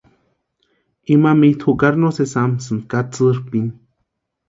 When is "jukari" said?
1.71-1.97